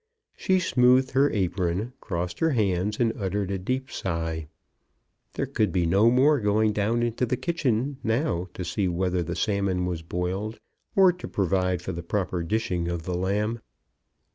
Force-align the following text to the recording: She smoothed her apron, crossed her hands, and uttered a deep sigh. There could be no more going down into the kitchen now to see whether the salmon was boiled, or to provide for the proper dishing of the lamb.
She 0.35 0.59
smoothed 0.59 1.11
her 1.11 1.29
apron, 1.29 1.93
crossed 2.01 2.39
her 2.39 2.49
hands, 2.57 2.99
and 2.99 3.13
uttered 3.15 3.51
a 3.51 3.59
deep 3.59 3.91
sigh. 3.91 4.47
There 5.33 5.45
could 5.45 5.71
be 5.71 5.85
no 5.85 6.09
more 6.09 6.39
going 6.39 6.73
down 6.73 7.03
into 7.03 7.23
the 7.23 7.37
kitchen 7.37 7.97
now 8.03 8.47
to 8.55 8.65
see 8.65 8.87
whether 8.87 9.21
the 9.21 9.35
salmon 9.35 9.85
was 9.85 10.01
boiled, 10.01 10.59
or 10.95 11.13
to 11.13 11.27
provide 11.27 11.83
for 11.83 11.91
the 11.91 12.01
proper 12.01 12.41
dishing 12.41 12.87
of 12.87 13.03
the 13.03 13.15
lamb. 13.15 13.59